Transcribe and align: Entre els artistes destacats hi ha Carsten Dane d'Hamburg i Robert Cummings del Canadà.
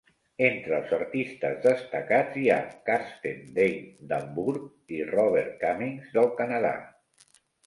Entre 0.45 0.75
els 0.77 0.93
artistes 0.95 1.59
destacats 1.65 2.39
hi 2.43 2.45
ha 2.53 2.57
Carsten 2.89 3.43
Dane 3.59 4.09
d'Hamburg 4.13 4.97
i 4.97 5.03
Robert 5.13 5.55
Cummings 5.67 6.11
del 6.19 6.33
Canadà. 6.43 6.75